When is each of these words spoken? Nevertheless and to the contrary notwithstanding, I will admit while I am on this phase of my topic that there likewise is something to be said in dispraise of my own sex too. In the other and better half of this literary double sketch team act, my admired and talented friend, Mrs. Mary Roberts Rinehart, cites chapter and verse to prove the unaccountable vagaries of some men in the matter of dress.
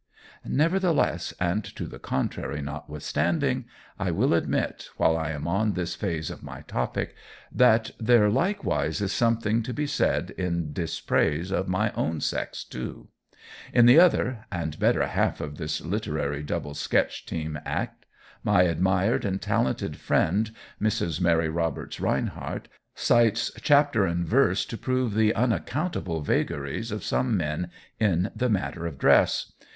Nevertheless 0.43 1.31
and 1.39 1.63
to 1.63 1.85
the 1.85 1.99
contrary 1.99 2.59
notwithstanding, 2.59 3.65
I 3.99 4.09
will 4.09 4.33
admit 4.33 4.89
while 4.97 5.15
I 5.15 5.29
am 5.29 5.47
on 5.47 5.73
this 5.73 5.93
phase 5.93 6.31
of 6.31 6.41
my 6.41 6.61
topic 6.61 7.13
that 7.51 7.91
there 7.99 8.27
likewise 8.27 8.99
is 8.99 9.13
something 9.13 9.61
to 9.61 9.75
be 9.75 9.85
said 9.85 10.31
in 10.31 10.73
dispraise 10.73 11.51
of 11.51 11.67
my 11.67 11.91
own 11.91 12.19
sex 12.19 12.63
too. 12.63 13.09
In 13.73 13.85
the 13.85 13.99
other 13.99 14.45
and 14.51 14.79
better 14.79 15.05
half 15.05 15.39
of 15.39 15.57
this 15.59 15.81
literary 15.81 16.41
double 16.41 16.73
sketch 16.73 17.27
team 17.27 17.59
act, 17.63 18.07
my 18.43 18.63
admired 18.63 19.23
and 19.23 19.39
talented 19.39 19.97
friend, 19.97 20.49
Mrs. 20.81 21.21
Mary 21.21 21.47
Roberts 21.49 21.99
Rinehart, 21.99 22.65
cites 22.95 23.51
chapter 23.61 24.05
and 24.07 24.25
verse 24.27 24.65
to 24.65 24.79
prove 24.79 25.13
the 25.13 25.35
unaccountable 25.35 26.21
vagaries 26.23 26.89
of 26.91 27.03
some 27.03 27.37
men 27.37 27.69
in 27.99 28.31
the 28.35 28.49
matter 28.49 28.87
of 28.87 28.97
dress. 28.97 29.53